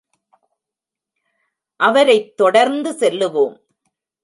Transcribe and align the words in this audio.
அவரைத் 1.79 2.37
தொடர்ந்து 2.37 2.91
செல்லுவோம். 2.91 3.55